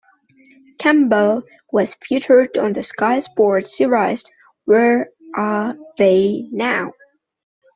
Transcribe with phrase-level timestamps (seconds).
[0.79, 4.23] Campbell was featured on the Sky Sports series
[4.65, 6.93] Where are They Now?